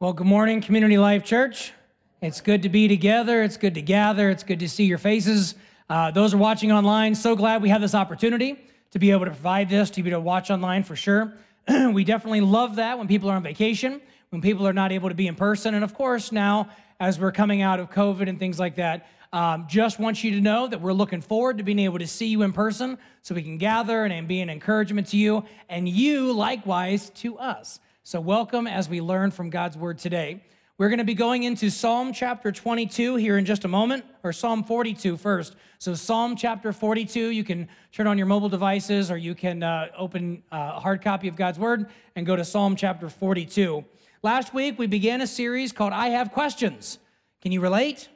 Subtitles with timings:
[0.00, 1.74] Well, good morning, Community Life Church.
[2.22, 3.42] It's good to be together.
[3.42, 4.30] It's good to gather.
[4.30, 5.56] It's good to see your faces.
[5.90, 8.58] Uh, those are watching online, so glad we have this opportunity
[8.92, 11.34] to be able to provide this, to be able to watch online for sure.
[11.92, 14.00] we definitely love that when people are on vacation,
[14.30, 15.74] when people are not able to be in person.
[15.74, 19.66] And of course, now as we're coming out of COVID and things like that, um,
[19.68, 22.40] just want you to know that we're looking forward to being able to see you
[22.40, 26.32] in person so we can gather and, and be an encouragement to you, and you
[26.32, 27.80] likewise to us.
[28.10, 30.42] So, welcome as we learn from God's word today.
[30.78, 34.32] We're going to be going into Psalm chapter 22 here in just a moment, or
[34.32, 35.54] Psalm 42 first.
[35.78, 39.90] So, Psalm chapter 42, you can turn on your mobile devices or you can uh,
[39.96, 43.84] open uh, a hard copy of God's word and go to Psalm chapter 42.
[44.24, 46.98] Last week, we began a series called I Have Questions.
[47.42, 48.08] Can you relate?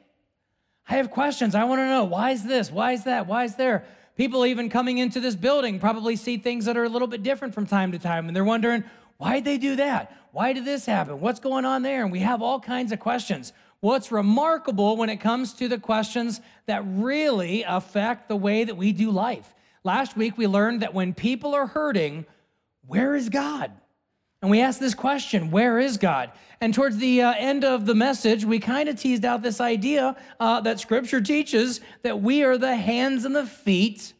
[0.89, 1.55] I have questions.
[1.55, 2.69] I want to know why is this?
[2.69, 3.27] Why is that?
[3.27, 3.85] Why is there?
[4.17, 7.53] People even coming into this building probably see things that are a little bit different
[7.53, 8.83] from time to time, and they're wondering,
[9.17, 10.15] Why'd they do that?
[10.31, 11.21] Why did this happen?
[11.21, 12.03] What's going on there?
[12.03, 13.53] And we have all kinds of questions.
[13.79, 18.91] What's remarkable when it comes to the questions that really affect the way that we
[18.91, 19.53] do life?
[19.83, 22.25] Last week, we learned that when people are hurting,
[22.87, 23.71] where is God?
[24.41, 26.31] And we asked this question, where is God?
[26.61, 30.15] And towards the uh, end of the message, we kind of teased out this idea
[30.39, 34.13] uh, that Scripture teaches that we are the hands and the feet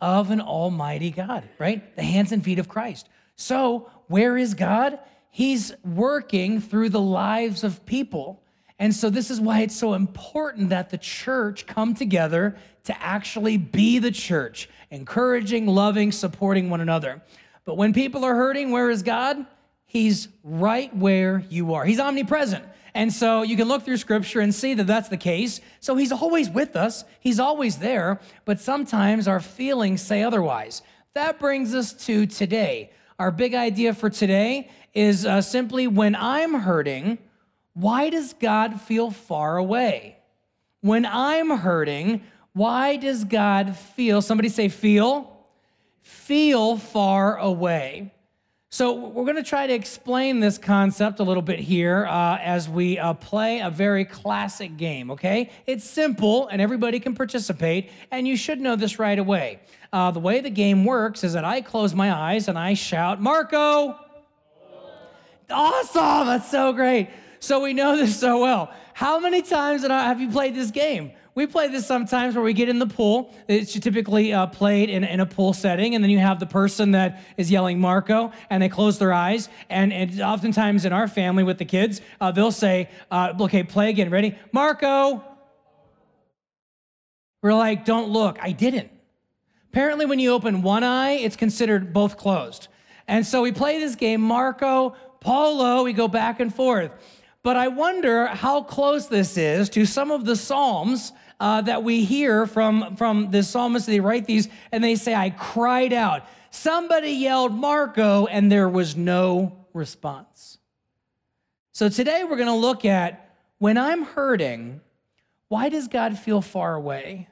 [0.00, 1.94] of an almighty God, right?
[1.96, 3.08] The hands and feet of Christ.
[3.40, 4.98] So, where is God?
[5.30, 8.42] He's working through the lives of people.
[8.78, 13.56] And so, this is why it's so important that the church come together to actually
[13.56, 17.22] be the church, encouraging, loving, supporting one another.
[17.64, 19.46] But when people are hurting, where is God?
[19.86, 21.86] He's right where you are.
[21.86, 22.66] He's omnipresent.
[22.92, 25.62] And so you can look through scripture and see that that's the case.
[25.80, 30.82] So he's always with us, he's always there, but sometimes our feelings say otherwise.
[31.14, 32.90] That brings us to today.
[33.20, 37.18] Our big idea for today is uh, simply when I'm hurting,
[37.74, 40.16] why does God feel far away?
[40.80, 42.22] When I'm hurting,
[42.54, 45.36] why does God feel, somebody say feel,
[46.00, 48.14] feel far away?
[48.72, 52.68] So, we're going to try to explain this concept a little bit here uh, as
[52.68, 55.50] we uh, play a very classic game, okay?
[55.66, 59.60] It's simple and everybody can participate, and you should know this right away.
[59.92, 63.20] Uh, the way the game works is that I close my eyes and I shout,
[63.20, 63.96] Marco!
[65.50, 66.26] Awesome!
[66.26, 67.10] That's so great.
[67.40, 68.72] So, we know this so well.
[68.92, 71.12] How many times have you played this game?
[71.34, 73.34] We play this sometimes where we get in the pool.
[73.48, 76.90] It's typically uh, played in, in a pool setting, and then you have the person
[76.90, 79.48] that is yelling Marco, and they close their eyes.
[79.70, 83.90] And, and oftentimes in our family with the kids, uh, they'll say, uh, okay, play
[83.90, 84.10] again.
[84.10, 84.36] Ready?
[84.52, 85.24] Marco.
[87.42, 88.38] We're like, don't look.
[88.42, 88.90] I didn't.
[89.72, 92.66] Apparently, when you open one eye, it's considered both closed.
[93.06, 96.90] And so we play this game, Marco, Polo, we go back and forth.
[97.44, 102.04] But I wonder how close this is to some of the Psalms uh, that we
[102.04, 103.86] hear from, from the psalmists.
[103.86, 106.26] They write these and they say, I cried out.
[106.50, 110.58] Somebody yelled Marco, and there was no response.
[111.72, 114.80] So today we're going to look at when I'm hurting,
[115.46, 117.28] why does God feel far away?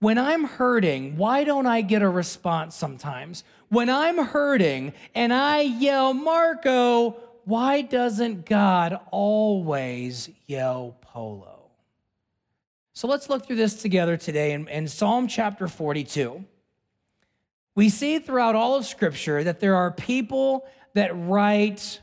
[0.00, 3.44] When I'm hurting, why don't I get a response sometimes?
[3.68, 11.70] When I'm hurting and I yell, Marco, why doesn't God always yell polo?
[12.94, 16.44] So let's look through this together today in, in, Psalm chapter 42.
[17.74, 22.00] We see throughout all of Scripture that there are people that write.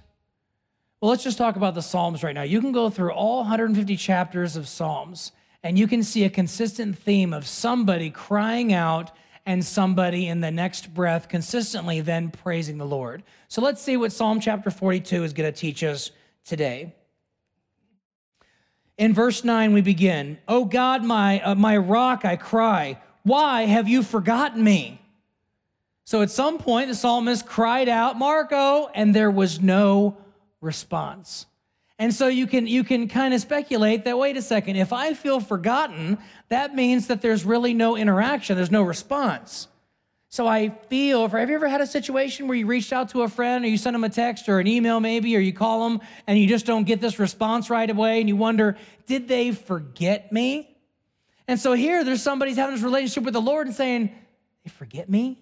[1.01, 2.43] Well, let's just talk about the Psalms right now.
[2.43, 5.31] You can go through all 150 chapters of Psalms,
[5.63, 9.11] and you can see a consistent theme of somebody crying out
[9.45, 13.23] and somebody in the next breath consistently then praising the Lord.
[13.47, 16.11] So let's see what Psalm chapter 42 is going to teach us
[16.43, 16.93] today.
[18.97, 23.87] In verse 9, we begin, Oh God, my, uh, my rock, I cry, why have
[23.87, 25.01] you forgotten me?
[26.03, 30.17] So at some point, the psalmist cried out, Marco, and there was no
[30.61, 31.45] response.
[31.99, 35.13] And so you can you can kind of speculate that wait a second, if I
[35.13, 39.67] feel forgotten, that means that there's really no interaction, there's no response.
[40.29, 43.21] So I feel, for have you ever had a situation where you reached out to
[43.21, 45.89] a friend or you send them a text or an email maybe, or you call
[45.89, 49.51] them and you just don't get this response right away and you wonder, did they
[49.51, 50.77] forget me?
[51.47, 54.11] And so here there's somebody's having this relationship with the Lord and saying,
[54.65, 55.39] they forget me?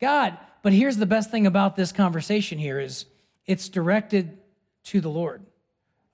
[0.00, 3.06] God, but here's the best thing about this conversation here is
[3.46, 4.38] it's directed
[4.84, 5.42] to the Lord.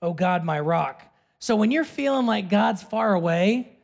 [0.01, 1.03] Oh God, my rock.
[1.39, 3.77] So when you're feeling like God's far away,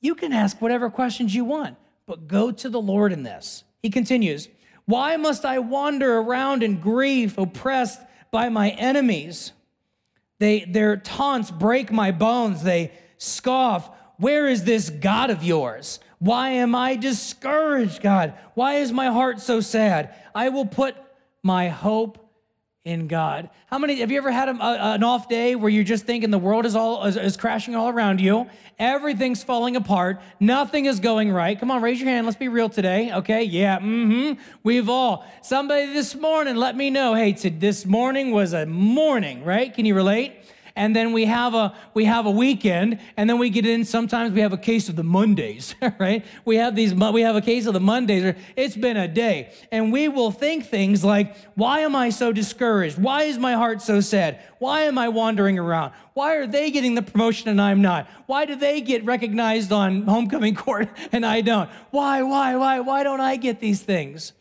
[0.00, 1.76] you can ask whatever questions you want,
[2.06, 3.64] but go to the Lord in this.
[3.82, 4.48] He continues,
[4.84, 8.00] Why must I wander around in grief, oppressed
[8.30, 9.52] by my enemies?
[10.38, 12.62] They, their taunts break my bones.
[12.62, 13.90] They scoff.
[14.16, 16.00] Where is this God of yours?
[16.18, 18.34] Why am I discouraged, God?
[18.54, 20.14] Why is my heart so sad?
[20.34, 20.96] I will put
[21.42, 22.21] my hope
[22.84, 23.48] in God.
[23.66, 26.32] How many have you ever had a, a, an off day where you're just thinking
[26.32, 30.98] the world is all is, is, crashing all around you, everything's falling apart, nothing is
[30.98, 31.58] going right?
[31.58, 32.26] Come on, raise your hand.
[32.26, 33.12] Let's be real today.
[33.12, 34.40] Okay, yeah, mm-hmm.
[34.64, 35.24] We've all.
[35.42, 37.14] Somebody this morning let me know.
[37.14, 39.72] Hey, this morning was a morning, right?
[39.72, 40.32] Can you relate?
[40.76, 44.32] And then we have a we have a weekend and then we get in sometimes
[44.32, 46.24] we have a case of the mondays right?
[46.44, 49.52] We have these we have a case of the mondays it's been a day.
[49.70, 52.98] And we will think things like why am i so discouraged?
[52.98, 54.40] Why is my heart so sad?
[54.58, 55.92] Why am i wandering around?
[56.14, 58.08] Why are they getting the promotion and i'm not?
[58.26, 61.68] Why do they get recognized on homecoming court and i don't?
[61.90, 64.32] Why why why why don't i get these things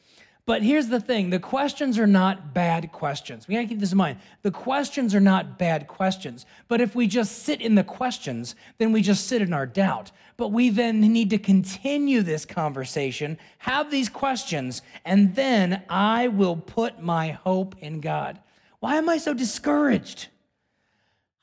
[0.51, 3.48] but here's the thing the questions are not bad questions.
[3.48, 4.19] We gotta keep this in mind.
[4.42, 6.45] The questions are not bad questions.
[6.68, 10.12] But if we just sit in the questions, then we just sit in our doubt.
[10.36, 16.57] But we then need to continue this conversation, have these questions, and then I will
[16.57, 18.38] put my hope in God.
[18.81, 20.27] Why am I so discouraged?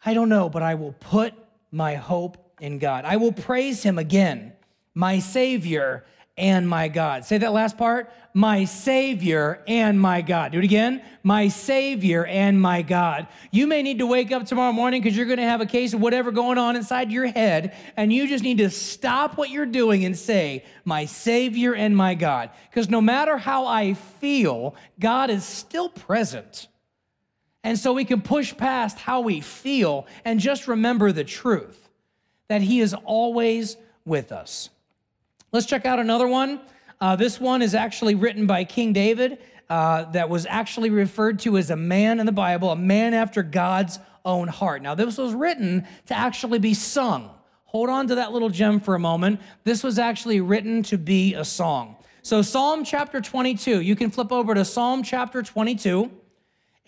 [0.04, 1.32] I don't know, but I will put
[1.70, 3.06] my hope in God.
[3.06, 4.52] I will praise Him again,
[4.92, 6.04] my Savior
[6.38, 7.24] and my God.
[7.24, 8.10] Say that last part.
[8.32, 10.52] My Savior and my God.
[10.52, 11.02] Do it again.
[11.22, 13.26] My Savior and my God.
[13.50, 15.92] You may need to wake up tomorrow morning because you're going to have a case
[15.92, 19.66] of whatever going on inside your head, and you just need to stop what you're
[19.66, 22.50] doing and say, My Savior and my God.
[22.70, 26.68] Because no matter how I feel, God is still present.
[27.64, 31.88] And so we can push past how we feel and just remember the truth
[32.48, 34.70] that He is always with us.
[35.50, 36.60] Let's check out another one.
[37.00, 39.38] Uh, this one is actually written by King David,
[39.70, 43.42] uh, that was actually referred to as a man in the Bible, a man after
[43.42, 44.82] God's own heart.
[44.82, 47.30] Now, this was written to actually be sung.
[47.64, 49.40] Hold on to that little gem for a moment.
[49.64, 51.96] This was actually written to be a song.
[52.22, 56.10] So, Psalm chapter 22, you can flip over to Psalm chapter 22,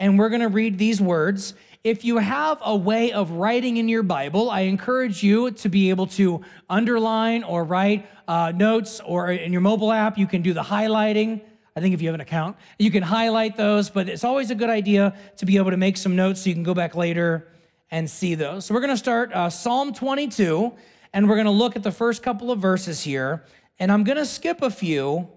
[0.01, 1.55] and we're going to read these words.
[1.85, 5.91] If you have a way of writing in your Bible, I encourage you to be
[5.91, 10.53] able to underline or write uh, notes, or in your mobile app, you can do
[10.53, 11.43] the highlighting.
[11.77, 14.55] I think if you have an account, you can highlight those, but it's always a
[14.55, 17.49] good idea to be able to make some notes so you can go back later
[17.91, 18.65] and see those.
[18.65, 20.73] So we're going to start uh, Psalm 22,
[21.13, 23.45] and we're going to look at the first couple of verses here.
[23.79, 25.29] And I'm going to skip a few,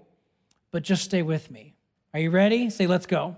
[0.72, 1.76] but just stay with me.
[2.14, 2.70] Are you ready?
[2.70, 3.38] Say, let's go.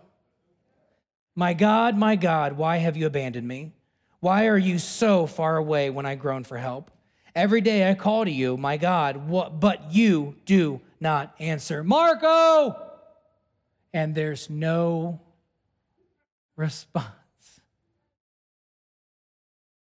[1.35, 3.73] My God, my God, why have you abandoned me?
[4.21, 6.89] Why are you so far away when I groan for help?
[7.35, 11.83] Every day I call to you, my God, what, but you do not answer.
[11.83, 12.77] Marco!
[13.93, 15.19] And there's no
[16.55, 17.09] response.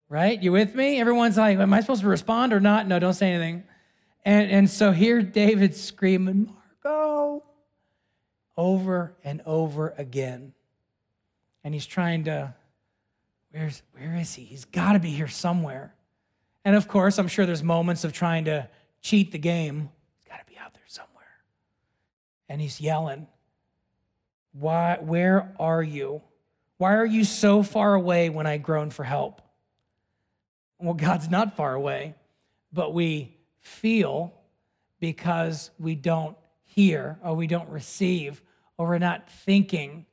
[0.08, 0.42] Right?
[0.42, 0.98] You with me?
[0.98, 2.88] Everyone's like, Am I supposed to respond or not?
[2.88, 3.64] No, don't say anything.
[4.24, 7.42] And, and so here David's screaming, Marco,
[8.56, 10.54] over and over again
[11.64, 12.54] and he's trying to
[13.50, 14.44] where's where is he?
[14.44, 15.94] He's got to be here somewhere.
[16.64, 18.68] And of course i'm sure there's moments of trying to
[19.00, 19.90] cheat the game.
[20.16, 21.24] He's got to be out there somewhere.
[22.48, 23.26] And he's yelling
[24.52, 26.22] why where are you?
[26.76, 29.40] Why are you so far away when i groan for help?
[30.78, 32.14] Well god's not far away
[32.72, 34.32] but we feel
[34.98, 38.42] because we don't hear or we don't receive
[38.78, 40.06] or we're not thinking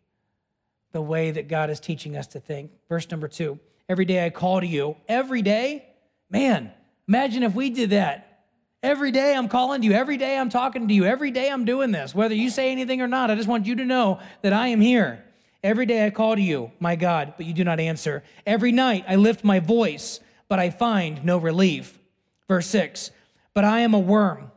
[0.91, 2.71] the way that God is teaching us to think.
[2.87, 4.95] Verse number two Every day I call to you.
[5.07, 5.85] Every day?
[6.29, 6.71] Man,
[7.07, 8.43] imagine if we did that.
[8.81, 9.93] Every day I'm calling to you.
[9.93, 11.05] Every day I'm talking to you.
[11.05, 12.15] Every day I'm doing this.
[12.15, 14.79] Whether you say anything or not, I just want you to know that I am
[14.79, 15.23] here.
[15.63, 18.23] Every day I call to you, my God, but you do not answer.
[18.45, 21.99] Every night I lift my voice, but I find no relief.
[22.47, 23.11] Verse 6
[23.53, 24.51] But I am a worm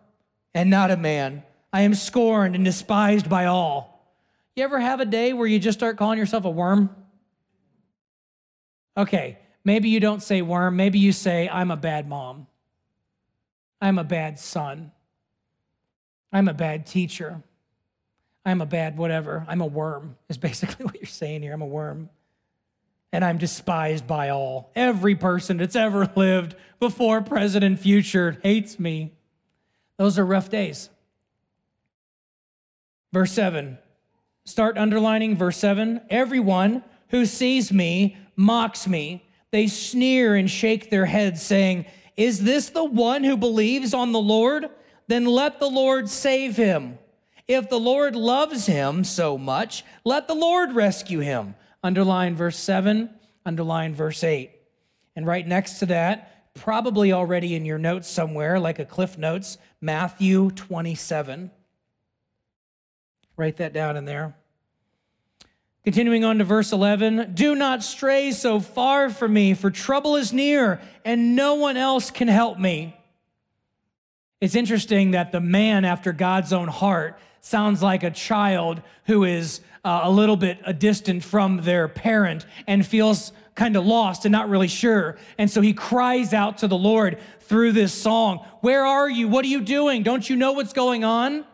[0.54, 1.42] and not a man.
[1.72, 3.91] I am scorned and despised by all.
[4.54, 6.94] You ever have a day where you just start calling yourself a worm?
[8.96, 10.76] Okay, maybe you don't say worm.
[10.76, 12.46] Maybe you say, I'm a bad mom.
[13.80, 14.92] I'm a bad son.
[16.32, 17.42] I'm a bad teacher.
[18.44, 19.44] I'm a bad whatever.
[19.48, 21.54] I'm a worm, is basically what you're saying here.
[21.54, 22.10] I'm a worm.
[23.14, 24.70] And I'm despised by all.
[24.74, 29.12] Every person that's ever lived before, present, and future hates me.
[29.98, 30.90] Those are rough days.
[33.12, 33.78] Verse 7
[34.44, 36.00] Start underlining verse 7.
[36.10, 39.24] Everyone who sees me mocks me.
[39.50, 44.20] They sneer and shake their heads, saying, Is this the one who believes on the
[44.20, 44.68] Lord?
[45.06, 46.98] Then let the Lord save him.
[47.46, 51.54] If the Lord loves him so much, let the Lord rescue him.
[51.82, 53.10] Underline verse 7.
[53.44, 54.50] underline verse 8.
[55.16, 59.58] And right next to that, probably already in your notes somewhere, like a cliff notes,
[59.80, 61.50] Matthew 27.
[63.42, 64.36] Write that down in there.
[65.82, 70.32] Continuing on to verse 11, do not stray so far from me, for trouble is
[70.32, 72.96] near, and no one else can help me.
[74.40, 79.60] It's interesting that the man after God's own heart sounds like a child who is
[79.84, 84.30] uh, a little bit uh, distant from their parent and feels kind of lost and
[84.30, 85.18] not really sure.
[85.36, 89.26] And so he cries out to the Lord through this song Where are you?
[89.26, 90.04] What are you doing?
[90.04, 91.44] Don't you know what's going on?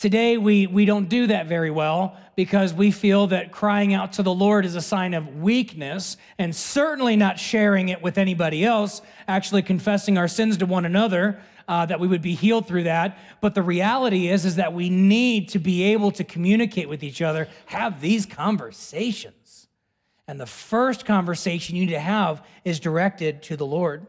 [0.00, 4.22] Today, we, we don't do that very well because we feel that crying out to
[4.22, 9.02] the Lord is a sign of weakness and certainly not sharing it with anybody else,
[9.28, 11.38] actually confessing our sins to one another,
[11.68, 13.18] uh, that we would be healed through that.
[13.42, 17.20] But the reality is, is that we need to be able to communicate with each
[17.20, 19.68] other, have these conversations.
[20.26, 24.06] And the first conversation you need to have is directed to the Lord.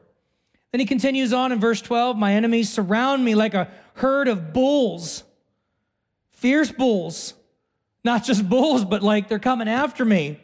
[0.72, 4.54] Then he continues on in verse 12 My enemies surround me like a herd of
[4.54, 5.26] bulls
[6.42, 7.36] fierce bulls,
[8.04, 10.40] not just bulls, but like they're coming after me.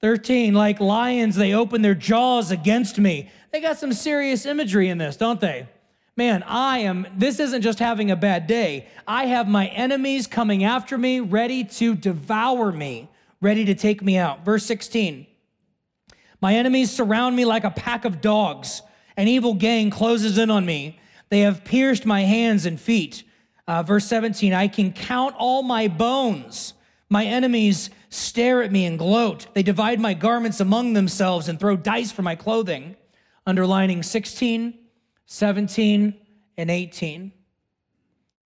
[0.00, 3.30] 13, like lions, they open their jaws against me.
[3.52, 5.68] They got some serious imagery in this, don't they?
[6.16, 8.88] Man, I am, this isn't just having a bad day.
[9.06, 13.08] I have my enemies coming after me, ready to devour me,
[13.40, 14.44] ready to take me out.
[14.44, 15.26] Verse 16,
[16.40, 18.82] my enemies surround me like a pack of dogs.
[19.16, 20.98] An evil gang closes in on me.
[21.28, 23.24] They have pierced my hands and feet.
[23.72, 26.74] Uh, verse 17, I can count all my bones.
[27.08, 29.46] My enemies stare at me and gloat.
[29.54, 32.96] They divide my garments among themselves and throw dice for my clothing.
[33.46, 34.78] Underlining 16,
[35.24, 36.14] 17,
[36.58, 37.32] and 18.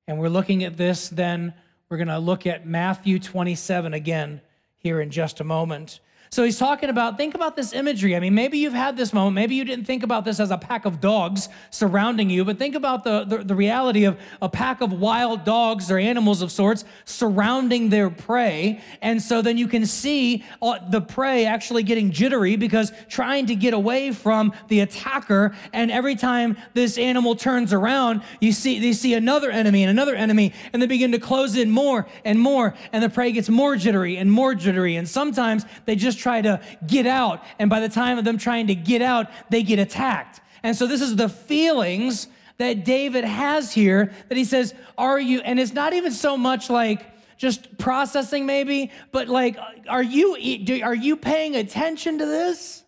[0.07, 1.55] And we're looking at this, then
[1.89, 4.41] we're going to look at Matthew 27 again
[4.77, 5.99] here in just a moment.
[6.31, 8.17] So he's talking about, think about this imagery.
[8.17, 9.35] I mean, maybe you've had this moment.
[9.35, 12.75] Maybe you didn't think about this as a pack of dogs surrounding you, but think
[12.75, 16.85] about the, the, the, reality of a pack of wild dogs or animals of sorts
[17.05, 18.83] surrounding their prey.
[19.01, 23.55] And so then you can see uh, the prey actually getting jittery because trying to
[23.55, 25.55] get away from the attacker.
[25.73, 30.15] And every time this animal turns around, you see, they see another enemy and another
[30.15, 32.75] enemy, and they begin to close in more and more.
[32.93, 34.97] And the prey gets more jittery and more jittery.
[34.97, 37.45] And sometimes they just just try to get out.
[37.59, 40.41] And by the time of them trying to get out, they get attacked.
[40.63, 45.41] And so this is the feelings that David has here that he says, Are you,
[45.41, 49.59] and it's not even so much like, just processing maybe but like
[49.91, 50.39] are you
[50.83, 52.83] are you paying attention to this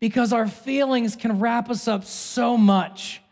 [0.00, 3.22] because our feelings can wrap us up so much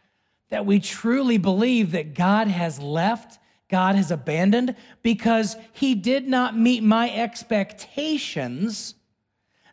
[0.51, 3.40] that we truly believe that God has left
[3.71, 8.97] God has abandoned because he did not meet my expectations.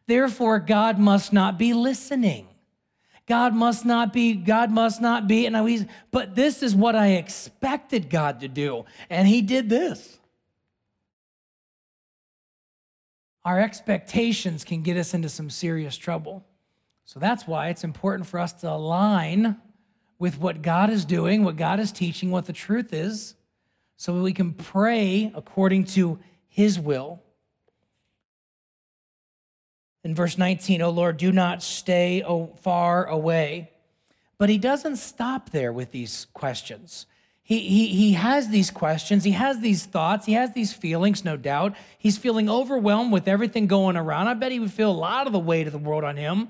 [0.06, 2.48] Therefore, God must not be listening.
[3.26, 7.14] God must not be, God must not be, and he's, but this is what I
[7.14, 8.86] expected God to do.
[9.10, 10.18] And he did this.
[13.44, 16.46] Our expectations can get us into some serious trouble.
[17.06, 19.58] So that's why it's important for us to align
[20.20, 23.36] with what God is doing, what God is teaching, what the truth is
[23.98, 27.22] so we can pray according to his will.
[30.04, 32.24] In verse 19, oh Lord, do not stay
[32.62, 33.72] far away.
[34.38, 37.08] But he doesn't stop there with these questions.
[37.42, 41.38] He, he, he has these questions, he has these thoughts, he has these feelings, no
[41.38, 41.76] doubt.
[41.98, 44.28] He's feeling overwhelmed with everything going around.
[44.28, 46.50] I bet he would feel a lot of the weight of the world on him,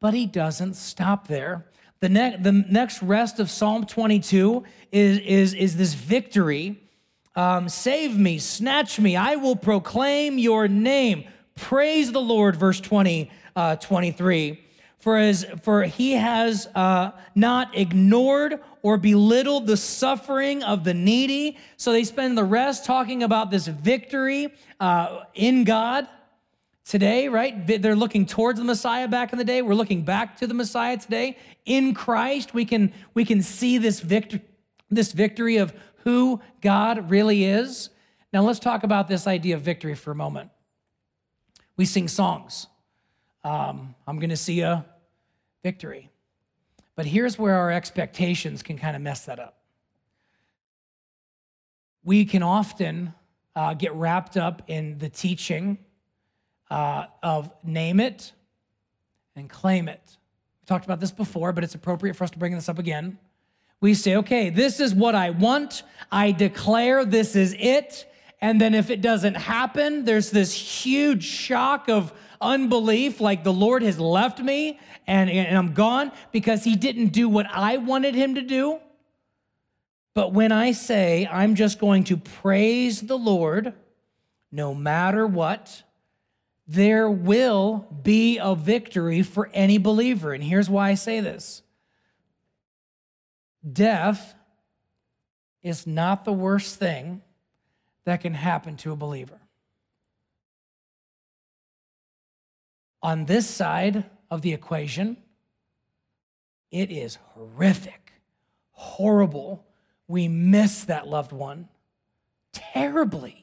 [0.00, 1.66] but he doesn't stop there.
[2.02, 6.82] The, ne- the next rest of Psalm 22 is, is, is this victory.
[7.36, 11.22] Um, Save me, snatch me, I will proclaim your name.
[11.54, 14.64] Praise the Lord, verse 20, uh, 23.
[14.98, 21.56] For, as, for he has uh, not ignored or belittled the suffering of the needy.
[21.76, 26.08] So they spend the rest talking about this victory uh, in God
[26.84, 27.66] today, right?
[27.66, 29.62] They're looking towards the Messiah back in the day.
[29.62, 31.36] We're looking back to the Messiah today.
[31.64, 34.42] In Christ, we can, we can see this, victory
[34.92, 35.72] this victory of
[36.04, 37.90] who God really is.
[38.32, 40.50] Now, let's talk about this idea of victory for a moment.
[41.76, 42.66] We sing songs.
[43.44, 44.84] Um, I'm going to see a
[45.62, 46.10] victory.
[46.94, 49.58] But here's where our expectations can kind of mess that up.
[52.04, 53.14] We can often
[53.56, 55.78] uh, get wrapped up in the teaching
[56.72, 58.32] uh, of name it
[59.36, 60.00] and claim it.
[60.62, 63.18] We talked about this before, but it's appropriate for us to bring this up again.
[63.82, 65.82] We say, okay, this is what I want.
[66.10, 68.10] I declare this is it.
[68.40, 72.10] And then if it doesn't happen, there's this huge shock of
[72.40, 77.28] unbelief, like the Lord has left me and, and I'm gone because he didn't do
[77.28, 78.78] what I wanted him to do.
[80.14, 83.74] But when I say I'm just going to praise the Lord
[84.50, 85.82] no matter what,
[86.66, 90.32] there will be a victory for any believer.
[90.32, 91.62] And here's why I say this
[93.70, 94.34] death
[95.62, 97.22] is not the worst thing
[98.04, 99.38] that can happen to a believer.
[103.02, 105.16] On this side of the equation,
[106.70, 108.12] it is horrific,
[108.70, 109.66] horrible.
[110.08, 111.68] We miss that loved one
[112.52, 113.41] terribly.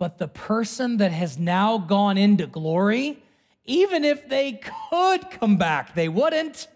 [0.00, 3.22] But the person that has now gone into glory,
[3.66, 4.58] even if they
[4.90, 6.68] could come back, they wouldn't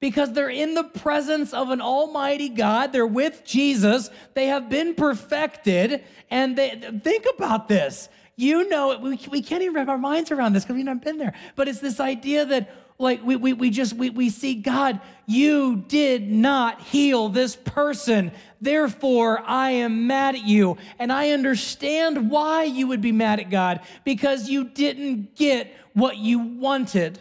[0.00, 2.94] because they're in the presence of an almighty God.
[2.94, 4.08] They're with Jesus.
[4.32, 6.02] They have been perfected.
[6.30, 8.08] And they think about this.
[8.36, 11.18] You know, we, we can't even wrap our minds around this because we've not been
[11.18, 11.34] there.
[11.56, 15.84] But it's this idea that like we, we, we just we, we see god you
[15.88, 22.62] did not heal this person therefore i am mad at you and i understand why
[22.64, 27.20] you would be mad at god because you didn't get what you wanted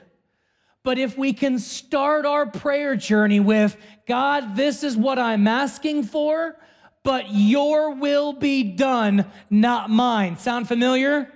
[0.85, 3.75] but if we can start our prayer journey with,
[4.07, 6.55] God, this is what I'm asking for,
[7.01, 10.37] but your will be done, not mine.
[10.37, 11.33] Sound familiar?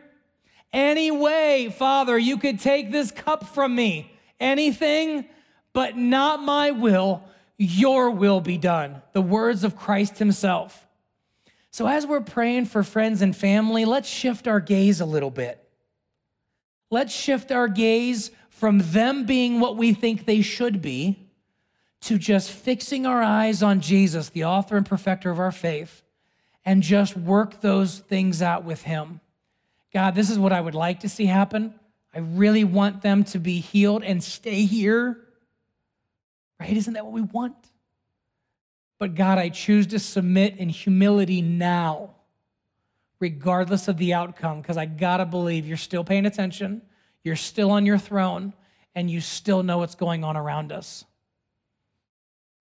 [0.72, 5.25] Any way, Father, you could take this cup from me, anything,
[5.74, 7.24] but not my will,
[7.60, 9.01] your will be done.
[9.12, 10.88] The words of Christ Himself.
[11.72, 15.63] So, as we're praying for friends and family, let's shift our gaze a little bit.
[16.89, 21.30] Let's shift our gaze from them being what we think they should be
[22.01, 26.01] to just fixing our eyes on Jesus, the author and perfecter of our faith,
[26.66, 29.20] and just work those things out with Him.
[29.94, 31.74] God, this is what I would like to see happen.
[32.13, 35.20] I really want them to be healed and stay here.
[36.60, 36.76] Right?
[36.76, 37.56] Isn't that what we want?
[38.98, 42.15] But God, I choose to submit in humility now,
[43.19, 46.82] regardless of the outcome, because I gotta believe you're still paying attention
[47.24, 48.54] you're still on your throne,
[48.95, 51.06] and you still know what's going on around us.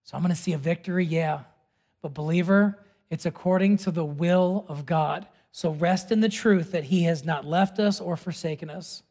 [0.03, 1.41] So I'm going to see a victory, yeah.
[2.01, 2.77] But, believer,
[3.09, 5.27] it's according to the will of God.
[5.51, 9.03] So rest in the truth that He has not left us or forsaken us.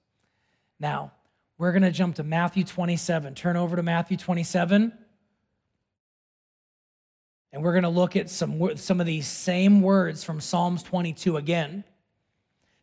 [0.78, 1.12] Now,
[1.58, 3.34] we're going to jump to Matthew 27.
[3.34, 4.92] Turn over to Matthew 27.
[7.52, 11.36] And we're going to look at some, some of these same words from Psalms 22
[11.36, 11.82] again.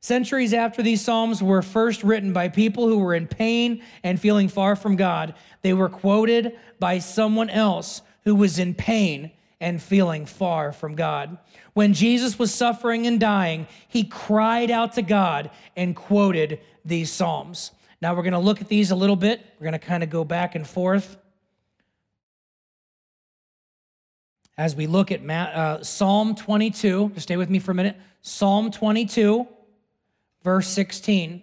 [0.01, 4.49] Centuries after these Psalms were first written by people who were in pain and feeling
[4.49, 10.25] far from God, they were quoted by someone else who was in pain and feeling
[10.25, 11.37] far from God.
[11.73, 17.71] When Jesus was suffering and dying, he cried out to God and quoted these Psalms.
[18.05, 19.43] Now we're going to look at these a little bit.
[19.57, 21.17] We're going to kind of go back and forth.
[24.59, 27.97] As we look at uh, Psalm 22, just stay with me for a minute.
[28.21, 29.47] Psalm 22
[30.43, 31.41] Verse 16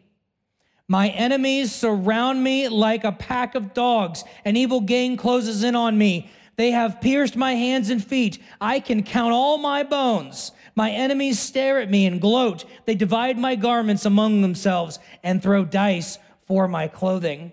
[0.87, 4.23] My enemies surround me like a pack of dogs.
[4.45, 6.31] An evil gang closes in on me.
[6.55, 8.39] They have pierced my hands and feet.
[8.61, 10.53] I can count all my bones.
[10.77, 12.65] My enemies stare at me and gloat.
[12.85, 17.53] They divide my garments among themselves and throw dice for my clothing.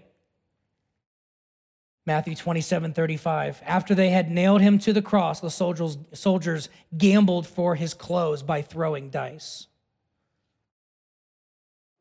[2.06, 3.62] Matthew 27 35.
[3.66, 8.42] After they had nailed him to the cross, the soldiers, soldiers gambled for his clothes
[8.42, 9.68] by throwing dice.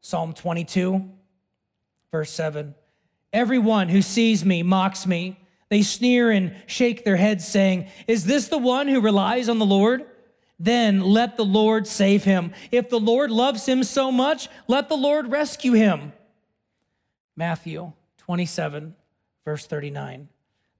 [0.01, 1.11] Psalm 22,
[2.11, 2.75] verse 7.
[3.33, 5.39] Everyone who sees me mocks me.
[5.69, 9.67] They sneer and shake their heads, saying, Is this the one who relies on the
[9.67, 10.07] Lord?
[10.59, 12.53] Then let the Lord save him.
[12.73, 16.13] If the Lord loves him so much, let the Lord rescue him.
[17.39, 18.97] Matthew 27,
[19.45, 20.29] verse 39.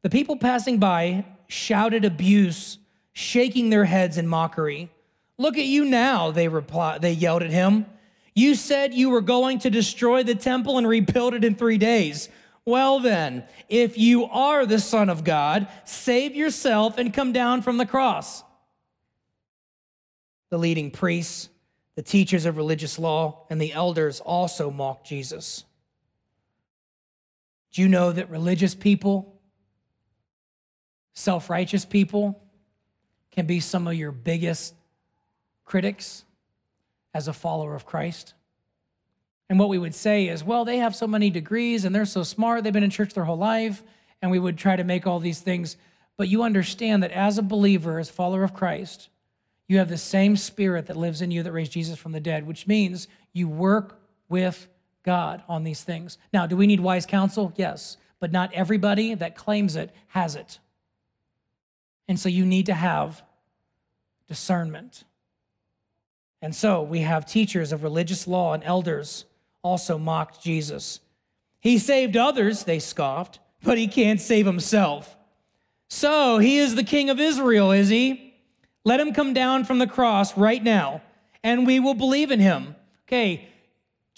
[0.03, 2.79] The people passing by shouted abuse,
[3.13, 4.91] shaking their heads in mockery.
[5.39, 7.87] Look at you now, they replied, they yelled at him.
[8.35, 12.29] You said you were going to destroy the temple and rebuild it in three days.
[12.65, 17.77] Well, then, if you are the Son of God, save yourself and come down from
[17.77, 18.43] the cross.
[20.51, 21.51] The leading priests,
[21.95, 25.63] the teachers of religious law, and the elders also mocked Jesus.
[27.79, 29.41] Do you know that religious people,
[31.15, 32.43] self righteous people,
[33.31, 34.75] can be some of your biggest
[35.65, 36.25] critics?
[37.15, 38.35] as a follower of Christ.
[39.49, 42.25] And what we would say is, well, they have so many degrees and they're so
[42.25, 43.85] smart, they've been in church their whole life,
[44.21, 45.77] and we would try to make all these things.
[46.17, 49.09] But you understand that as a believer, as follower of Christ,
[49.71, 52.47] You have the same spirit that lives in you that raised Jesus from the dead,
[52.47, 54.67] which means you work with
[55.05, 56.19] God on these things.
[56.33, 57.53] Now, do we need wise counsel?
[57.57, 60.59] Yes, but not everybody that claims it has it.
[62.09, 63.23] And so you need to have
[64.27, 65.05] discernment.
[66.41, 69.25] And so we have teachers of religious law and elders
[69.63, 71.01] also mocked Jesus.
[71.61, 75.17] He saved others, they scoffed, but he can't save himself.
[75.89, 78.35] So he is the king of Israel, is he?
[78.85, 81.03] Let him come down from the cross right now,
[81.43, 82.77] and we will believe in him.
[83.07, 83.49] Okay,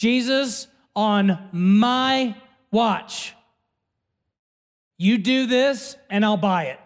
[0.00, 2.34] Jesus on my
[2.70, 3.34] watch.
[4.96, 6.80] You do this, and I'll buy it.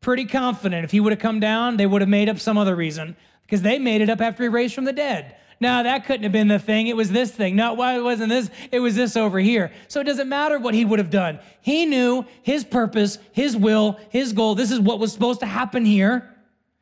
[0.00, 2.74] Pretty confident if he would have come down, they would have made up some other
[2.74, 5.36] reason because they made it up after he raised from the dead.
[5.60, 6.88] No, that couldn't have been the thing.
[6.88, 7.54] It was this thing.
[7.54, 8.50] No, why it wasn't this?
[8.72, 9.70] It was this over here.
[9.86, 11.38] So it doesn't matter what he would have done.
[11.60, 14.56] He knew his purpose, his will, his goal.
[14.56, 16.34] This is what was supposed to happen here.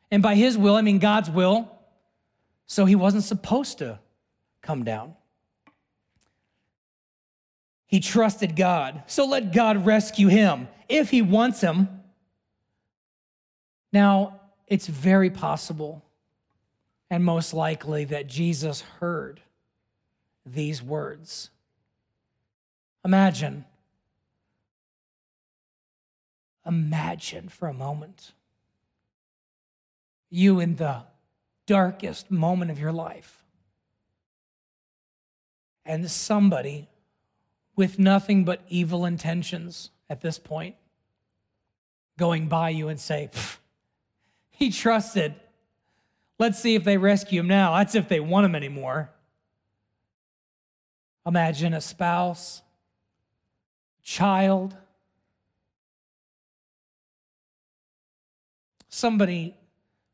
[0.09, 1.69] And by his will, I mean God's will.
[2.65, 3.99] So he wasn't supposed to
[4.63, 5.13] come down.
[7.85, 9.03] He trusted God.
[9.05, 12.01] So let God rescue him if he wants him.
[13.91, 16.03] Now, it's very possible
[17.11, 19.41] and most likely that Jesus heard
[20.43, 21.51] these words.
[23.05, 23.65] Imagine,
[26.65, 28.31] imagine for a moment
[30.31, 31.03] you in the
[31.67, 33.42] darkest moment of your life
[35.85, 36.87] and somebody
[37.75, 40.75] with nothing but evil intentions at this point
[42.17, 43.29] going by you and say,
[44.51, 45.35] He trusted
[46.39, 47.77] Let's see if they rescue him now.
[47.77, 49.09] That's if they want him anymore.
[51.25, 52.61] Imagine a spouse,
[54.01, 54.75] child,
[58.89, 59.55] somebody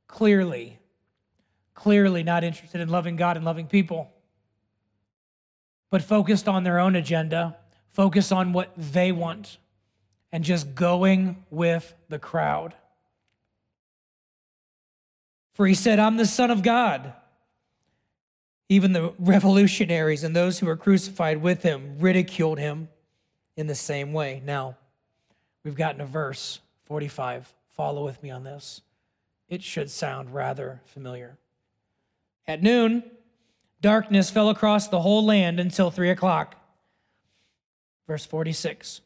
[0.08, 0.77] clearly,
[1.73, 4.12] clearly not interested in loving God and loving people,
[5.89, 7.58] but focused on their own agenda,
[7.91, 9.58] focused on what they want,
[10.32, 12.73] and just going with the crowd.
[15.54, 17.13] For he said, I'm the Son of God.
[18.69, 22.88] Even the revolutionaries and those who were crucified with him ridiculed him
[23.58, 24.41] in the same way.
[24.45, 24.78] Now,
[25.63, 27.52] we've gotten a verse 45.
[27.75, 28.82] Follow with me on this.
[29.49, 31.38] It should sound rather familiar.
[32.47, 33.04] At noon,
[33.81, 36.55] darkness fell across the whole land until three o'clock.
[38.07, 39.01] Verse 46.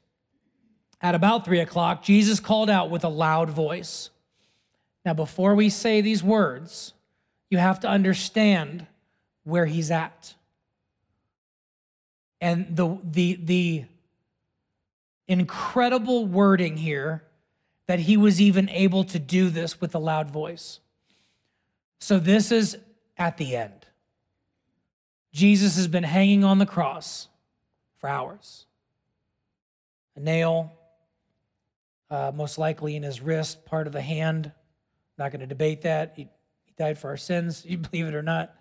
[1.02, 4.10] At about three o'clock, Jesus called out with a loud voice.
[5.06, 6.94] Now, before we say these words,
[7.50, 8.88] you have to understand
[9.44, 10.34] where he's at.
[12.40, 13.84] And the, the, the
[15.28, 17.24] incredible wording here
[17.88, 20.80] that he was even able to do this with a loud voice.
[22.00, 22.78] So, this is
[23.18, 23.83] at the end.
[25.34, 27.28] Jesus has been hanging on the cross
[27.98, 28.66] for hours.
[30.16, 30.72] A nail,
[32.10, 34.52] uh, most likely in his wrist, part of the hand
[35.18, 36.14] not going to debate that.
[36.16, 36.24] He,
[36.64, 38.56] he died for our sins, you believe it or not.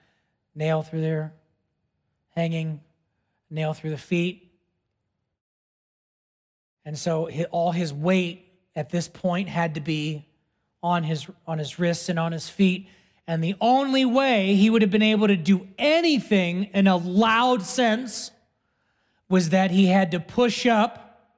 [0.54, 1.32] Nail through there,
[2.30, 2.80] hanging,
[3.50, 4.50] nail through the feet.
[6.84, 10.26] And so all his weight at this point had to be
[10.82, 12.88] on his, on his wrists and on his feet.
[13.32, 17.62] And the only way he would have been able to do anything in a loud
[17.62, 18.30] sense
[19.26, 21.32] was that he had to push up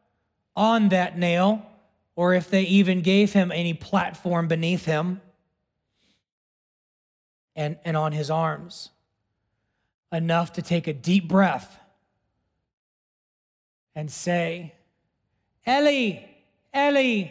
[0.56, 1.64] on that nail
[2.16, 5.20] or if they even gave him any platform beneath him
[7.54, 8.90] and, and on his arms,
[10.10, 11.78] enough to take a deep breath
[13.94, 14.74] and say,
[15.64, 16.24] Eli,
[16.76, 17.28] Eli,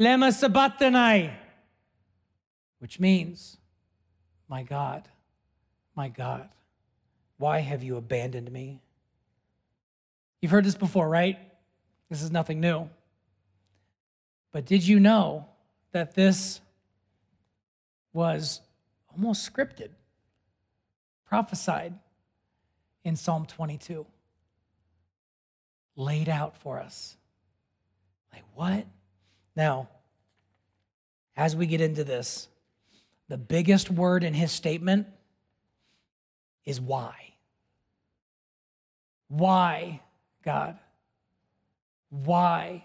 [0.00, 1.30] lema sabachthani,
[2.80, 3.57] which means,
[4.48, 5.08] my God,
[5.94, 6.48] my God,
[7.36, 8.80] why have you abandoned me?
[10.40, 11.38] You've heard this before, right?
[12.08, 12.88] This is nothing new.
[14.52, 15.46] But did you know
[15.92, 16.60] that this
[18.12, 18.60] was
[19.12, 19.90] almost scripted,
[21.26, 21.94] prophesied
[23.04, 24.06] in Psalm 22,
[25.96, 27.16] laid out for us?
[28.32, 28.86] Like, what?
[29.54, 29.88] Now,
[31.36, 32.48] as we get into this,
[33.28, 35.06] the biggest word in his statement
[36.64, 37.14] is why.
[39.28, 40.00] Why,
[40.44, 40.78] God?
[42.10, 42.84] Why?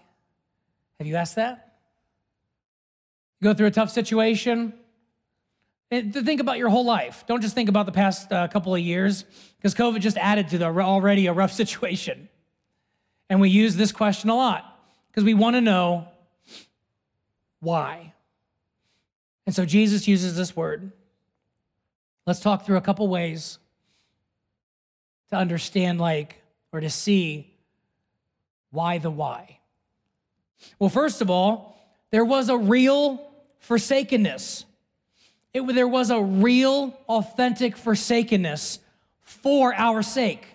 [0.98, 1.76] Have you asked that?
[3.40, 4.74] You go through a tough situation?
[5.90, 7.24] And think about your whole life.
[7.26, 9.24] Don't just think about the past uh, couple of years,
[9.56, 12.28] because COVID just added to the already a rough situation.
[13.30, 14.78] And we use this question a lot
[15.10, 16.08] because we want to know
[17.60, 18.13] why.
[19.46, 20.90] And so Jesus uses this word.
[22.26, 23.58] Let's talk through a couple ways
[25.30, 27.52] to understand, like, or to see
[28.70, 29.58] why the why.
[30.78, 31.76] Well, first of all,
[32.10, 34.64] there was a real forsakenness.
[35.52, 38.78] It, there was a real, authentic forsakenness
[39.22, 40.46] for our sake.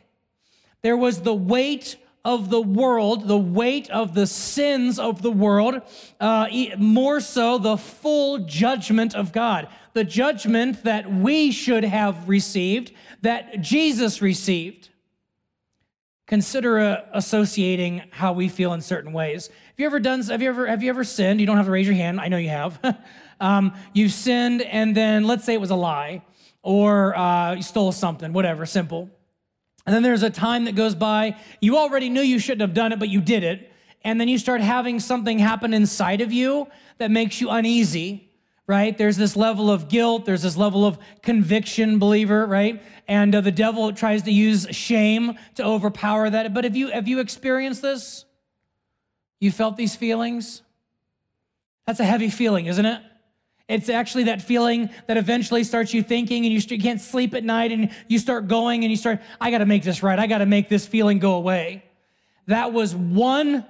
[0.82, 1.98] There was the weight
[2.30, 5.82] of the world, the weight of the sins of the world,
[6.20, 12.92] uh, more so the full judgment of God, the judgment that we should have received,
[13.24, 14.90] that Jesus received.
[16.28, 19.48] Consider uh, associating how we feel in certain ways.
[19.48, 20.22] Have you ever done?
[20.22, 20.68] Have you ever?
[20.68, 21.40] Have you ever sinned?
[21.40, 22.22] You don't have to raise your hand.
[22.22, 22.80] I know you have.
[23.40, 26.22] um, you've sinned, and then let's say it was a lie,
[26.62, 29.10] or uh, you stole something, whatever, simple
[29.90, 32.92] and then there's a time that goes by, you already knew you shouldn't have done
[32.92, 33.74] it, but you did it.
[34.04, 36.68] And then you start having something happen inside of you
[37.00, 38.30] that makes you uneasy,
[38.68, 38.96] right?
[38.96, 42.84] There's this level of guilt, there's this level of conviction, believer, right?
[43.08, 46.54] And uh, the devil tries to use shame to overpower that.
[46.54, 48.26] But have you have you experienced this?
[49.40, 50.62] You felt these feelings?
[51.88, 53.02] That's a heavy feeling, isn't it?
[53.70, 57.72] It's actually that feeling that eventually starts you thinking and you can't sleep at night
[57.72, 60.18] and you start going and you start, I got to make this right.
[60.18, 61.86] I got to make this feeling go away.
[62.48, 63.64] That was one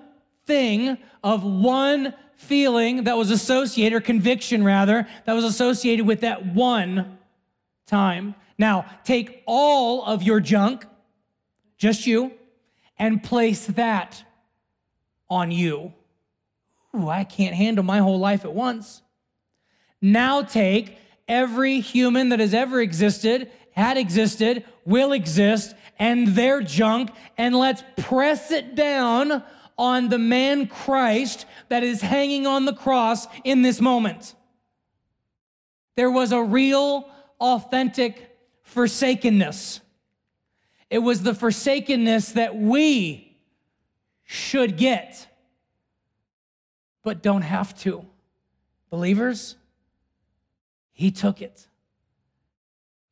[0.45, 6.45] thing of one feeling that was associated, or conviction rather, that was associated with that
[6.45, 7.17] one
[7.85, 8.35] time.
[8.57, 10.85] Now, take all of your junk,
[11.77, 12.31] just you,
[12.97, 14.23] and place that
[15.29, 15.93] on you.
[16.95, 19.01] Ooh, I can't handle my whole life at once.
[20.01, 27.11] Now take every human that has ever existed, had existed, will exist, and their junk,
[27.37, 29.43] and let's press it down
[29.77, 34.35] on the man Christ that is hanging on the cross in this moment.
[35.95, 37.09] There was a real,
[37.39, 39.81] authentic forsakenness.
[40.89, 43.37] It was the forsakenness that we
[44.23, 45.27] should get,
[47.03, 48.05] but don't have to.
[48.89, 49.55] Believers,
[50.99, 51.65] he took it.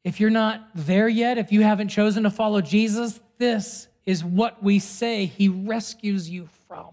[0.04, 4.62] If you're not there yet, if you haven't chosen to follow Jesus, this is what
[4.62, 6.90] we say He rescues you from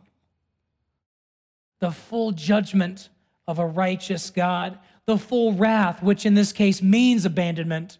[1.80, 3.09] the full judgment
[3.48, 7.98] of a righteous God, the full wrath, which in this case means abandonment,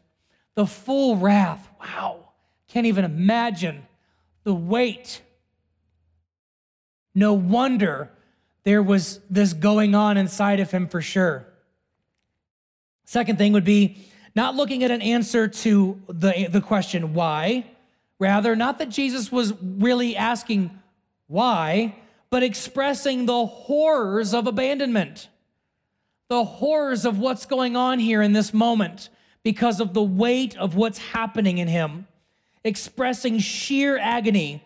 [0.55, 1.69] the full wrath.
[1.81, 2.29] Wow,
[2.69, 3.89] can't even imagine
[4.45, 5.21] the weight.
[7.13, 8.13] No wonder
[8.63, 11.49] there was this going on inside of him for sure.
[13.05, 13.97] Second thing would be
[14.35, 17.67] not looking at an answer to the, the question why,
[18.19, 20.71] rather, not that Jesus was really asking
[21.27, 21.95] why,
[22.31, 25.29] but expressing the horrors of abandonment,
[26.29, 29.09] the horrors of what's going on here in this moment
[29.43, 32.07] because of the weight of what's happening in him,
[32.65, 34.65] expressing sheer agony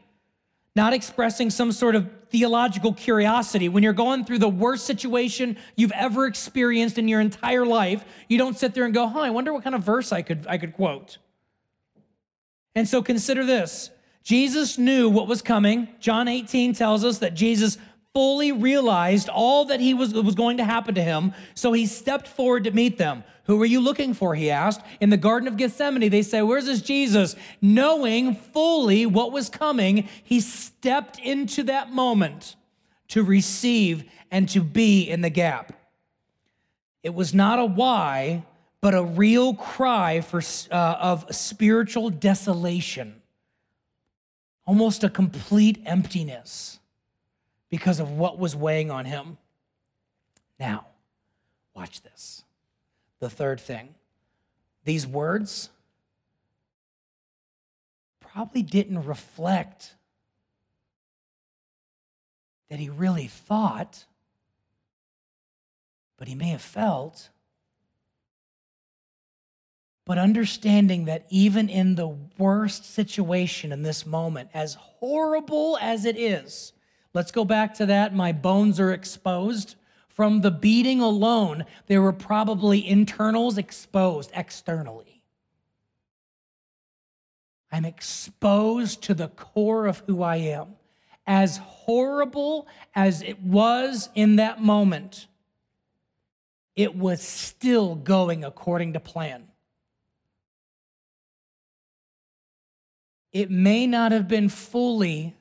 [0.76, 3.68] not expressing some sort of theological curiosity.
[3.68, 8.38] When you're going through the worst situation you've ever experienced in your entire life, you
[8.38, 10.58] don't sit there and go, huh, I wonder what kind of verse I could, I
[10.58, 11.18] could quote.
[12.74, 13.90] And so consider this
[14.22, 15.88] Jesus knew what was coming.
[16.00, 17.78] John 18 tells us that Jesus
[18.18, 22.26] fully realized all that he was, was going to happen to him, so he stepped
[22.26, 23.22] forward to meet them.
[23.44, 24.34] Who are you looking for?
[24.34, 24.80] He asked.
[25.00, 27.36] In the Garden of Gethsemane, they say, Where's this Jesus?
[27.62, 32.56] Knowing fully what was coming, he stepped into that moment
[33.06, 34.02] to receive
[34.32, 35.72] and to be in the gap.
[37.04, 38.42] It was not a why,
[38.80, 43.22] but a real cry for, uh, of spiritual desolation,
[44.66, 46.77] almost a complete emptiness
[47.70, 49.36] because of what was weighing on him.
[50.58, 50.86] Now,
[51.74, 52.44] watch this.
[53.20, 53.94] The third thing
[54.84, 55.68] these words
[58.20, 59.94] probably didn't reflect
[62.70, 64.04] that he really thought,
[66.16, 67.28] but he may have felt.
[70.04, 76.16] But understanding that even in the worst situation in this moment, as horrible as it
[76.16, 76.72] is,
[77.14, 78.14] Let's go back to that.
[78.14, 79.76] My bones are exposed.
[80.08, 85.22] From the beating alone, there were probably internals exposed externally.
[87.70, 90.68] I'm exposed to the core of who I am.
[91.26, 95.26] As horrible as it was in that moment,
[96.74, 99.48] it was still going according to plan.
[103.32, 105.36] It may not have been fully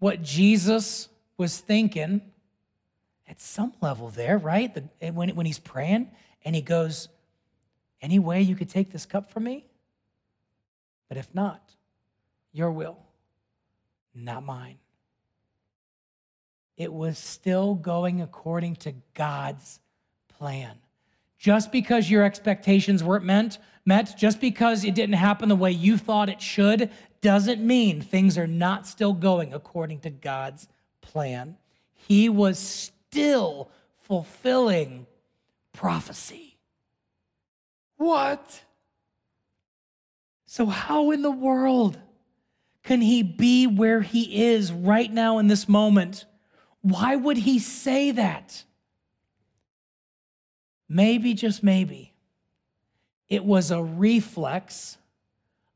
[0.00, 2.20] what Jesus was thinking
[3.28, 4.74] at some level there, right?
[4.74, 6.10] The, when, when he's praying
[6.44, 7.08] and he goes,
[8.02, 9.64] Any way you could take this cup from me?
[11.08, 11.62] But if not,
[12.52, 12.98] your will,
[14.14, 14.78] not mine.
[16.76, 19.80] It was still going according to God's
[20.28, 20.78] plan.
[21.38, 25.96] Just because your expectations weren't meant, met, just because it didn't happen the way you
[25.96, 26.90] thought it should,
[27.22, 30.68] doesn't mean things are not still going according to God's
[31.00, 31.56] plan.
[31.94, 33.70] He was still
[34.02, 35.06] fulfilling
[35.72, 36.58] prophecy.
[37.96, 38.64] What?
[40.46, 41.98] So, how in the world
[42.82, 46.24] can he be where he is right now in this moment?
[46.80, 48.64] Why would he say that?
[50.88, 52.12] Maybe, just maybe,
[53.28, 54.98] it was a reflex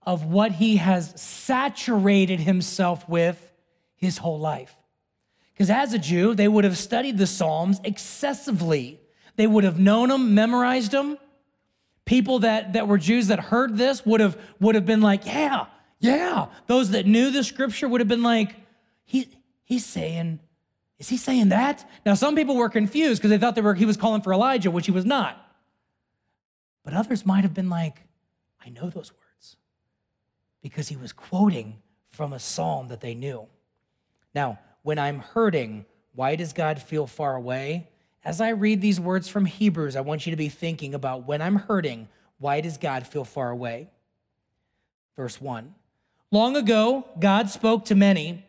[0.06, 3.52] of what he has saturated himself with
[3.96, 4.76] his whole life.
[5.52, 9.00] Because as a Jew, they would have studied the Psalms excessively.
[9.36, 11.16] They would have known them, memorized them.
[12.04, 15.66] People that, that were Jews that heard this would have, would have been like, yeah,
[16.00, 16.46] yeah.
[16.66, 18.56] Those that knew the scripture would have been like,
[19.04, 19.28] he,
[19.64, 20.40] he's saying,
[20.98, 21.88] is he saying that?
[22.04, 24.70] Now, some people were confused because they thought they were, he was calling for Elijah,
[24.70, 25.40] which he was not.
[26.84, 28.02] But others might have been like,
[28.64, 29.23] I know those words
[30.64, 31.77] because he was quoting
[32.09, 33.46] from a psalm that they knew.
[34.35, 37.90] Now, when I'm hurting, why does God feel far away?
[38.24, 41.42] As I read these words from Hebrews, I want you to be thinking about when
[41.42, 43.90] I'm hurting, why does God feel far away?
[45.16, 45.74] Verse 1
[46.31, 48.46] Long ago, God spoke to many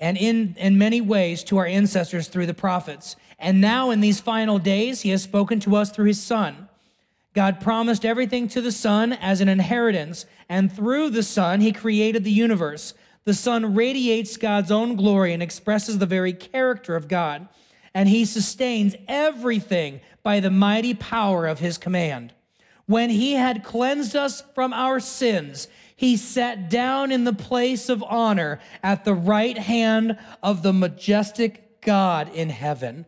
[0.00, 3.14] and in, in many ways to our ancestors through the prophets.
[3.38, 6.65] And now, in these final days, he has spoken to us through his Son.
[7.36, 12.24] God promised everything to the Son as an inheritance, and through the Son, he created
[12.24, 12.94] the universe.
[13.24, 17.46] The Son radiates God's own glory and expresses the very character of God,
[17.92, 22.32] and He sustains everything by the mighty power of His command.
[22.86, 28.02] When He had cleansed us from our sins, He sat down in the place of
[28.02, 33.04] honor at the right hand of the majestic God in heaven.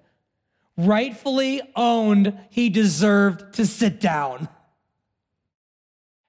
[0.79, 4.49] Rightfully owned, He deserved to sit down.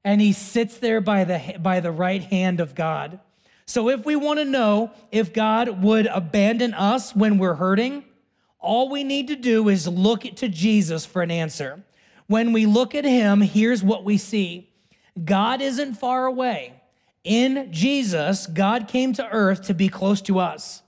[0.03, 3.21] And He sits there by the, by the right hand of God.
[3.65, 8.03] So, if we want to know if God would abandon us when we're hurting,
[8.59, 11.83] all we need to do is look to Jesus for an answer.
[12.25, 14.69] When we look at him, here's what we see
[15.23, 16.81] God isn't far away.
[17.23, 20.81] In Jesus, God came to earth to be close to us.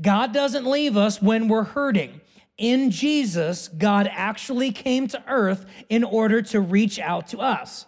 [0.00, 2.20] God doesn't leave us when we're hurting.
[2.58, 7.86] In Jesus, God actually came to earth in order to reach out to us.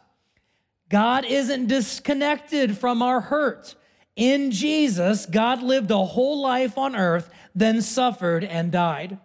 [0.89, 3.75] God isn't disconnected from our hurt.
[4.17, 9.19] In Jesus, God lived a whole life on earth, then suffered and died.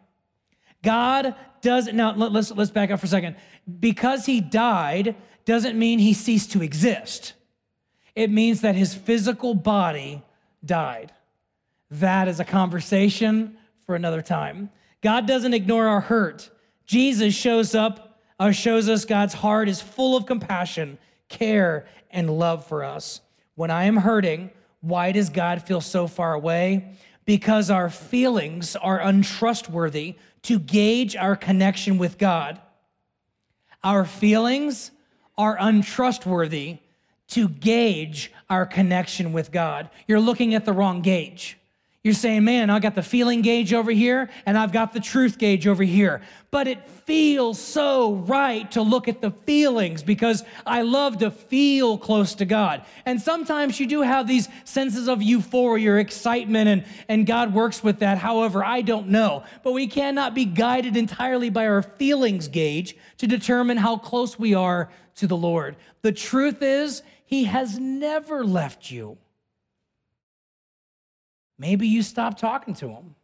[0.82, 3.36] God does now let's let's back up for a second.
[3.80, 7.34] Because he died doesn't mean he ceased to exist.
[8.16, 10.22] It means that his physical body
[10.64, 11.12] died.
[11.90, 14.70] That is a conversation for another time.
[15.04, 16.50] God doesn't ignore our hurt.
[16.86, 20.98] Jesus shows up uh, shows us God's heart is full of compassion,
[21.30, 23.22] care, and love for us.
[23.56, 24.50] When I am hurting,
[24.82, 26.96] why does God feel so far away?
[27.26, 32.60] Because our feelings are untrustworthy to gauge our connection with God.
[33.84, 34.92] Our feelings
[35.38, 36.80] are untrustworthy
[37.30, 39.90] to gauge our connection with God.
[40.08, 41.58] You're looking at the wrong gauge.
[42.04, 45.38] You're saying, man, I got the feeling gauge over here and I've got the truth
[45.38, 46.20] gauge over here.
[46.52, 51.98] But it feels so right to look at the feelings because I love to feel
[51.98, 52.84] close to God.
[53.06, 58.00] And sometimes you do have these senses of euphoria, excitement, and, and God works with
[58.00, 58.18] that.
[58.18, 59.46] However, I don't know.
[59.64, 64.54] But we cannot be guided entirely by our feelings gauge to determine how close we
[64.54, 65.78] are to the Lord.
[66.02, 69.18] The truth is, He has never left you.
[71.58, 73.16] Maybe you stopped talking to him.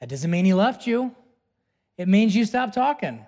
[0.00, 1.14] That doesn't mean he left you.
[1.96, 3.24] It means you stopped talking.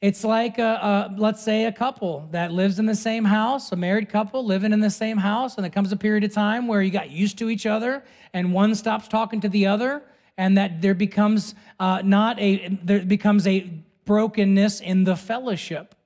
[0.00, 3.76] It's like, a, a, let's say, a couple that lives in the same house, a
[3.76, 6.82] married couple living in the same house, and there comes a period of time where
[6.82, 10.02] you got used to each other, and one stops talking to the other,
[10.36, 13.68] and that there becomes uh, not a there becomes a
[14.04, 15.96] brokenness in the fellowship.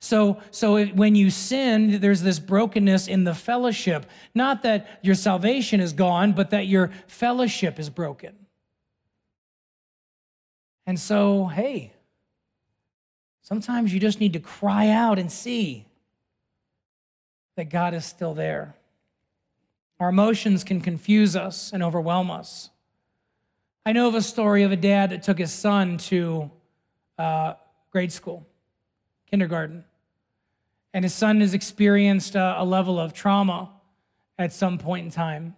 [0.00, 4.06] So, so when you sin, there's this brokenness in the fellowship.
[4.34, 8.34] Not that your salvation is gone, but that your fellowship is broken.
[10.86, 11.92] And so, hey,
[13.42, 15.86] sometimes you just need to cry out and see
[17.56, 18.74] that God is still there.
[20.00, 22.70] Our emotions can confuse us and overwhelm us.
[23.84, 26.50] I know of a story of a dad that took his son to
[27.18, 27.54] uh,
[27.90, 28.46] grade school,
[29.26, 29.84] kindergarten,
[30.92, 33.70] and his son has experienced a, a level of trauma
[34.38, 35.54] at some point in time.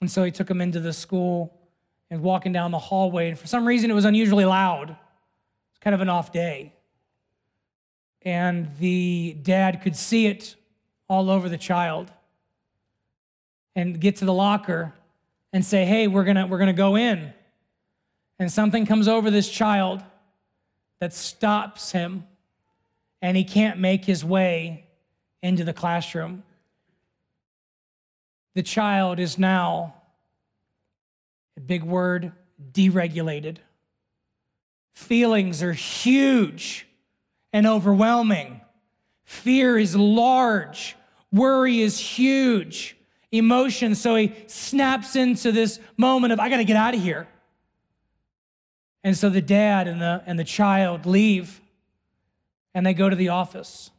[0.00, 1.58] And so he took him into the school
[2.10, 4.90] and walking down the hallway, and for some reason it was unusually loud.
[4.90, 6.72] It's kind of an off day.
[8.22, 10.54] And the dad could see it
[11.08, 12.10] all over the child
[13.76, 14.92] and get to the locker
[15.52, 17.32] and say, hey, we're gonna, we're gonna go in.
[18.38, 20.02] And something comes over this child
[21.00, 22.24] that stops him,
[23.24, 24.84] and he can't make his way
[25.42, 26.42] into the classroom.
[28.54, 29.94] The child is now,
[31.56, 32.32] a big word,
[32.72, 33.56] deregulated.
[34.92, 36.86] Feelings are huge
[37.50, 38.60] and overwhelming.
[39.24, 40.94] Fear is large.
[41.32, 42.94] Worry is huge
[43.32, 43.94] emotion.
[43.94, 47.26] So he snaps into this moment of, I got to get out of here.
[49.02, 51.62] And so the dad and the, and the child leave
[52.74, 53.90] and they go to the office.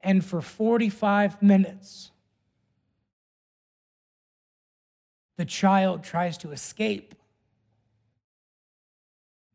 [0.00, 2.10] And for 45 minutes,
[5.36, 7.14] the child tries to escape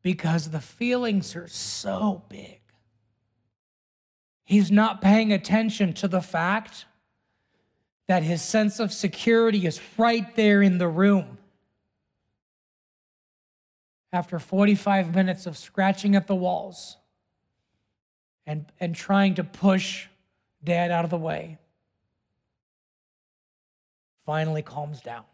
[0.01, 2.61] because the feelings are so big.
[4.45, 6.85] He's not paying attention to the fact
[8.07, 11.38] that his sense of security is right there in the room.
[14.11, 16.97] After 45 minutes of scratching at the walls
[18.45, 20.07] and, and trying to push
[20.63, 21.59] dad out of the way,
[24.25, 25.25] finally calms down.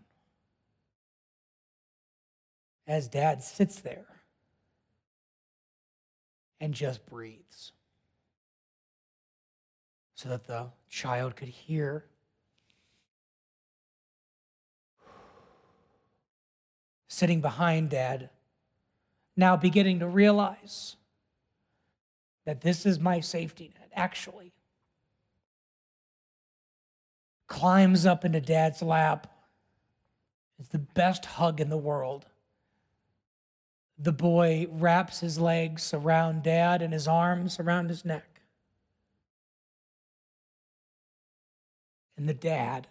[2.87, 4.05] As dad sits there
[6.59, 7.71] and just breathes
[10.15, 12.05] so that the child could hear.
[17.07, 18.29] Sitting behind dad,
[19.35, 20.95] now beginning to realize
[22.45, 24.53] that this is my safety net, actually.
[27.47, 29.27] Climbs up into dad's lap.
[30.59, 32.25] It's the best hug in the world.
[33.97, 38.41] The boy wraps his legs around dad and his arms around his neck.
[42.17, 42.87] And the dad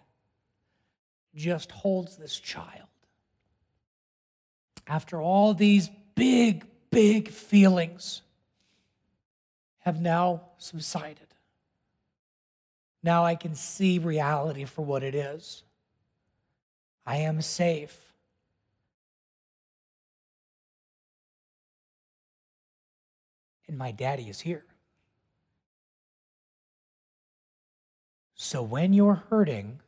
[1.34, 2.88] just holds this child.
[4.86, 8.22] After all these big, big feelings
[9.78, 11.26] have now subsided,
[13.02, 15.62] now I can see reality for what it is.
[17.06, 17.98] I am safe.
[23.68, 24.64] And my daddy is here.
[28.34, 29.80] So when you're hurting,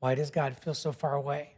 [0.00, 1.54] why does God feel so far away?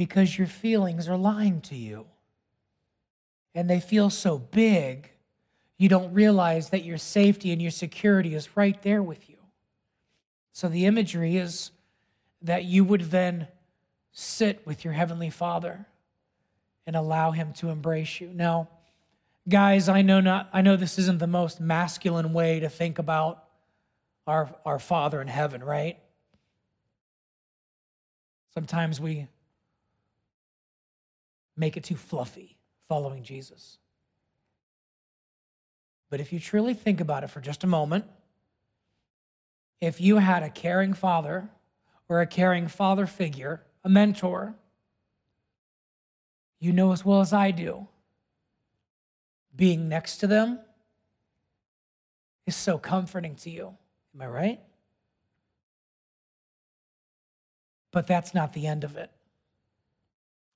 [0.00, 2.06] Because your feelings are lying to you.
[3.54, 5.10] And they feel so big,
[5.76, 9.36] you don't realize that your safety and your security is right there with you.
[10.54, 11.70] So the imagery is
[12.40, 13.48] that you would then
[14.10, 15.84] sit with your Heavenly Father
[16.86, 18.30] and allow Him to embrace you.
[18.32, 18.70] Now,
[19.48, 23.44] Guys, I know not I know this isn't the most masculine way to think about
[24.26, 25.98] our, our Father in heaven, right?
[28.54, 29.28] Sometimes we
[31.60, 32.56] make it too fluffy
[32.88, 33.78] following Jesus.
[36.08, 38.06] But if you truly think about it for just a moment,
[39.80, 41.48] if you had a caring father
[42.08, 44.54] or a caring father figure, a mentor,
[46.58, 47.86] you know as well as I do
[49.54, 50.58] being next to them
[52.46, 53.76] is so comforting to you.
[54.14, 54.60] Am I right?
[57.92, 59.10] But that's not the end of it.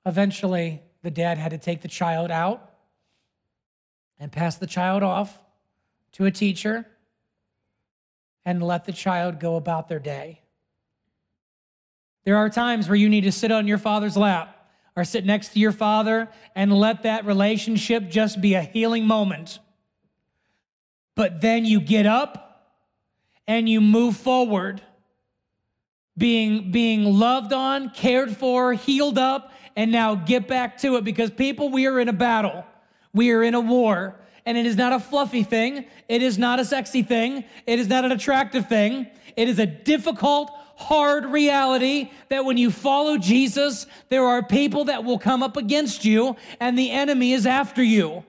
[0.06, 2.70] Eventually, the dad had to take the child out
[4.18, 5.38] and pass the child off
[6.12, 6.86] to a teacher
[8.46, 10.40] and let the child go about their day.
[12.24, 15.50] There are times where you need to sit on your father's lap or sit next
[15.50, 19.58] to your father and let that relationship just be a healing moment.
[21.14, 22.72] But then you get up
[23.46, 24.80] and you move forward,
[26.16, 31.30] being, being loved on, cared for, healed up, and now get back to it because
[31.30, 32.64] people, we are in a battle.
[33.12, 34.16] We are in a war.
[34.46, 35.86] And it is not a fluffy thing.
[36.08, 37.44] It is not a sexy thing.
[37.66, 39.06] It is not an attractive thing.
[39.36, 45.04] It is a difficult, hard reality that when you follow Jesus, there are people that
[45.04, 48.24] will come up against you and the enemy is after you.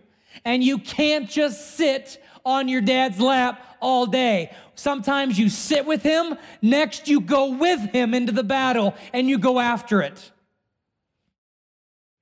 [0.46, 4.56] And you can't just sit on your dad's lap all day.
[4.76, 9.38] Sometimes you sit with him, next, you go with him into the battle and you
[9.38, 10.32] go after it.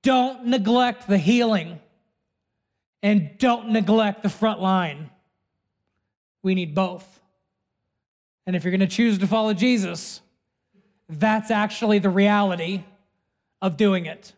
[0.04, 1.80] Don't neglect the healing
[3.02, 5.10] and don't neglect the front line.
[6.44, 7.22] We need both.
[8.46, 10.22] And if you're going to choose to follow Jesus,
[11.10, 12.84] that's actually the reality
[13.62, 14.34] of doing it.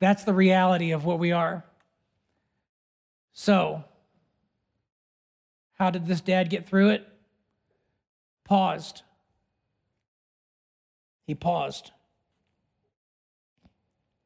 [0.00, 1.64] That's the reality of what we are.
[3.32, 3.84] So,
[5.74, 7.08] how did this dad get through it?
[8.44, 9.02] Paused.
[11.26, 11.90] He paused.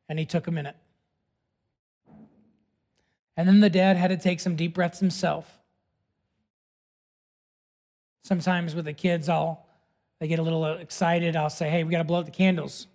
[0.08, 0.76] And he took a minute.
[3.36, 5.58] And then the dad had to take some deep breaths himself.
[8.24, 9.64] Sometimes with the kids, I'll
[10.18, 11.36] they get a little excited.
[11.36, 12.88] I'll say, "Hey, we got to blow out the candles."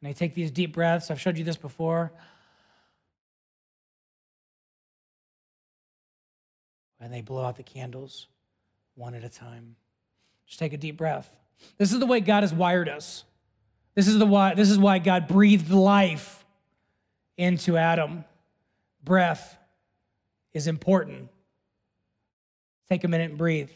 [0.00, 1.10] And they take these deep breaths.
[1.10, 2.12] I've showed you this before.
[6.98, 8.26] And they blow out the candles
[8.94, 9.76] one at a time.
[10.46, 11.30] Just take a deep breath.
[11.76, 13.24] This is the way God has wired us.
[13.96, 16.44] This is the why this is why God breathed life
[17.36, 18.24] into Adam.
[19.02, 19.56] Breath
[20.52, 21.28] is important.
[22.88, 23.70] Take a minute and breathe.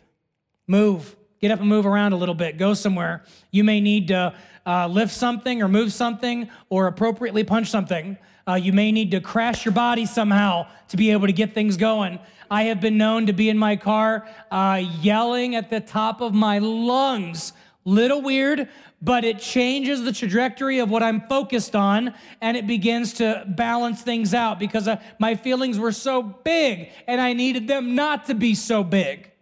[0.67, 1.17] Move.
[1.41, 2.59] Get up and move around a little bit.
[2.59, 3.25] Go somewhere.
[3.51, 4.35] You may need to
[4.67, 8.19] uh, lift something or move something or appropriately punch something.
[8.47, 11.79] Uh, you may need to crash your body somehow to be able to get things
[11.79, 12.19] going.
[12.51, 16.35] I have been known to be in my car uh, yelling at the top of
[16.35, 17.55] my lungs.
[17.91, 18.69] Little weird,
[19.03, 24.01] but it changes the trajectory of what I'm focused on and it begins to balance
[24.01, 28.35] things out because uh, my feelings were so big and I needed them not to
[28.35, 29.33] be so big.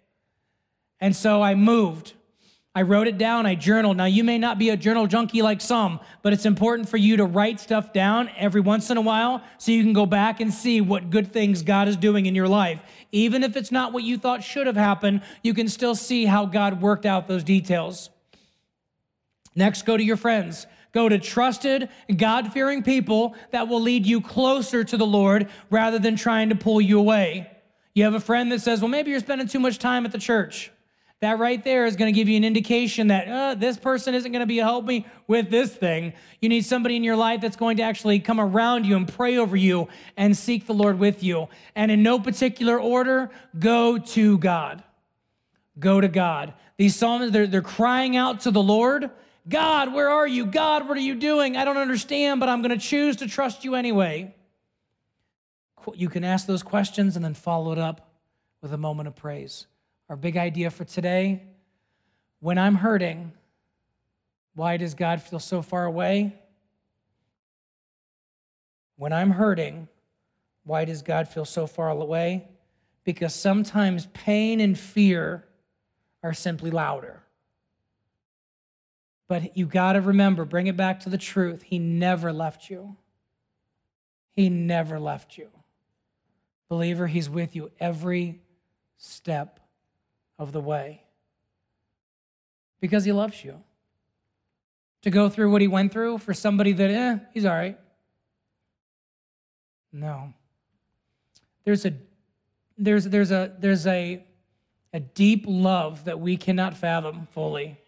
[0.98, 2.14] And so I moved.
[2.74, 3.98] I wrote it down, I journaled.
[3.98, 7.18] Now, you may not be a journal junkie like some, but it's important for you
[7.18, 10.54] to write stuff down every once in a while so you can go back and
[10.54, 12.80] see what good things God is doing in your life.
[13.12, 16.46] Even if it's not what you thought should have happened, you can still see how
[16.46, 18.08] God worked out those details.
[19.58, 20.68] Next, go to your friends.
[20.92, 25.98] Go to trusted, God fearing people that will lead you closer to the Lord rather
[25.98, 27.50] than trying to pull you away.
[27.92, 30.18] You have a friend that says, Well, maybe you're spending too much time at the
[30.18, 30.70] church.
[31.20, 34.30] That right there is going to give you an indication that uh, this person isn't
[34.30, 36.12] going to be help me with this thing.
[36.40, 39.36] You need somebody in your life that's going to actually come around you and pray
[39.38, 41.48] over you and seek the Lord with you.
[41.74, 44.84] And in no particular order, go to God.
[45.80, 46.54] Go to God.
[46.76, 49.10] These psalms, they're, they're crying out to the Lord
[49.48, 50.46] God, where are you?
[50.46, 51.56] God, what are you doing?
[51.56, 54.34] I don't understand, but I'm going to choose to trust you anyway.
[55.94, 58.10] You can ask those questions and then follow it up
[58.60, 59.66] with a moment of praise.
[60.08, 61.42] Our big idea for today
[62.40, 63.32] when I'm hurting,
[64.54, 66.34] why does God feel so far away?
[68.96, 69.88] When I'm hurting,
[70.64, 72.48] why does God feel so far away?
[73.04, 75.44] Because sometimes pain and fear
[76.22, 77.22] are simply louder.
[79.28, 81.62] But you got to remember, bring it back to the truth.
[81.62, 82.96] He never left you.
[84.34, 85.48] He never left you.
[86.68, 88.40] Believer, He's with you every
[88.96, 89.60] step
[90.38, 91.02] of the way
[92.80, 93.62] because He loves you.
[95.02, 97.78] To go through what He went through for somebody that, eh, He's all right.
[99.92, 100.32] No.
[101.64, 101.92] There's a
[102.76, 104.24] there's there's a there's a
[104.92, 107.78] a deep love that we cannot fathom fully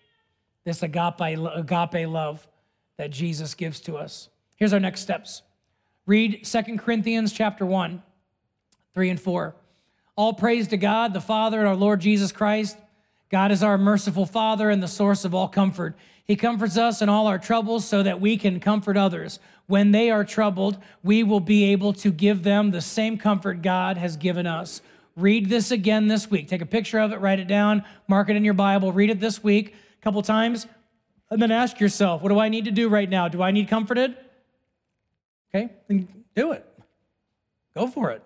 [0.65, 2.47] this agape, agape love
[2.99, 4.29] that Jesus gives to us.
[4.57, 5.43] Here's our next steps.
[6.07, 8.03] Read Second Corinthians chapter 1,
[8.95, 9.55] 3 and 4.
[10.17, 12.77] All praise to God, the Father and our Lord Jesus Christ.
[13.31, 15.97] God is our merciful Father and the source of all comfort.
[16.25, 19.39] He comforts us in all our troubles so that we can comfort others.
[19.67, 23.97] When they are troubled, we will be able to give them the same comfort God
[23.97, 24.83] has given us.
[25.17, 26.49] Read this again this week.
[26.49, 29.21] Take a picture of it, write it down, mark it in your Bible, read it
[29.21, 30.67] this week a couple times,
[31.31, 33.29] and then ask yourself, what do I need to do right now?
[33.29, 34.17] Do I need comforted?
[35.55, 36.67] Okay, then do it.
[37.75, 38.23] Go for it.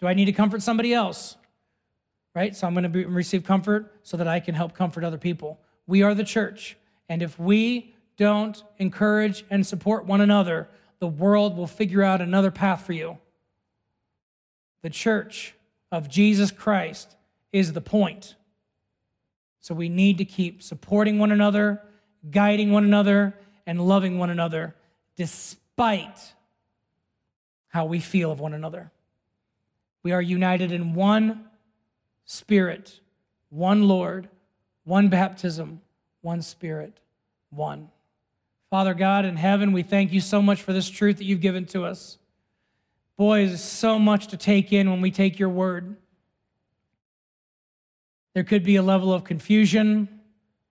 [0.00, 1.36] Do I need to comfort somebody else?
[2.34, 2.54] Right?
[2.54, 5.60] So I'm going to receive comfort so that I can help comfort other people.
[5.86, 6.76] We are the church.
[7.08, 10.68] And if we don't encourage and support one another,
[11.00, 13.18] the world will figure out another path for you.
[14.82, 15.54] The church
[15.90, 17.16] of Jesus Christ
[17.52, 18.36] is the point.
[19.60, 21.82] So we need to keep supporting one another,
[22.30, 23.34] guiding one another,
[23.66, 24.74] and loving one another
[25.16, 26.34] despite
[27.68, 28.90] how we feel of one another.
[30.02, 31.44] We are united in one
[32.24, 33.00] spirit,
[33.50, 34.28] one Lord,
[34.84, 35.82] one baptism,
[36.22, 36.98] one spirit,
[37.50, 37.90] one.
[38.70, 41.66] Father God in heaven, we thank you so much for this truth that you've given
[41.66, 42.18] to us.
[43.16, 45.96] Boy, there's so much to take in when we take your word.
[48.34, 50.20] There could be a level of confusion,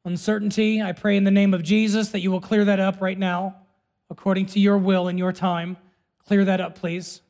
[0.06, 0.82] uncertainty.
[0.82, 3.56] I pray in the name of Jesus that you will clear that up right now,
[4.10, 5.78] according to your will and your time.
[6.26, 7.22] Clear that up, please.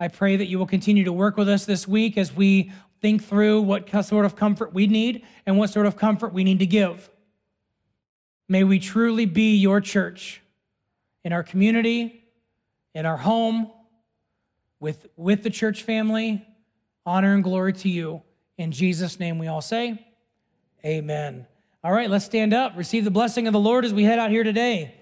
[0.00, 3.22] I pray that you will continue to work with us this week as we think
[3.24, 6.66] through what sort of comfort we need and what sort of comfort we need to
[6.66, 7.10] give.
[8.48, 10.40] May we truly be your church
[11.24, 12.24] in our community,
[12.94, 13.70] in our home,
[14.80, 16.46] with, with the church family.
[17.06, 18.22] Honor and glory to you.
[18.62, 20.06] In Jesus' name we all say,
[20.84, 21.48] Amen.
[21.82, 24.30] All right, let's stand up, receive the blessing of the Lord as we head out
[24.30, 24.94] here today.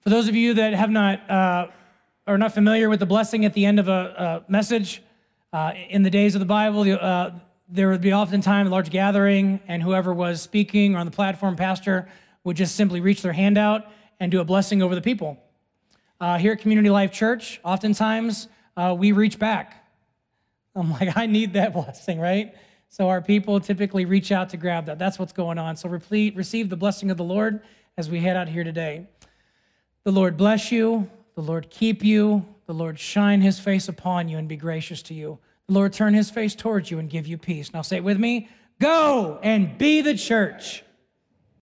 [0.00, 1.66] For those of you that have not uh,
[2.26, 5.02] are not familiar with the blessing at the end of a, a message,
[5.52, 7.32] uh, in the days of the Bible, uh,
[7.68, 11.56] there would be oftentimes a large gathering, and whoever was speaking or on the platform,
[11.56, 12.08] pastor,
[12.42, 13.84] would just simply reach their hand out
[14.18, 15.36] and do a blessing over the people.
[16.22, 18.48] Uh, here at Community Life Church, oftentimes
[18.78, 19.83] uh, we reach back
[20.74, 22.54] I'm like, I need that blessing, right?
[22.88, 24.98] So our people typically reach out to grab that.
[24.98, 25.76] That's what's going on.
[25.76, 27.60] So repeat, receive the blessing of the Lord
[27.96, 29.08] as we head out here today.
[30.04, 31.10] The Lord bless you.
[31.34, 32.46] The Lord keep you.
[32.66, 35.38] The Lord shine his face upon you and be gracious to you.
[35.66, 37.72] The Lord turn his face towards you and give you peace.
[37.72, 38.48] Now say it with me.
[38.80, 40.83] Go and be the church.